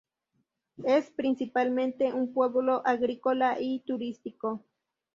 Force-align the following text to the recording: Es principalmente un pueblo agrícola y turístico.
Es 0.83 1.11
principalmente 1.11 2.11
un 2.11 2.33
pueblo 2.33 2.81
agrícola 2.85 3.57
y 3.59 3.81
turístico. 3.81 4.65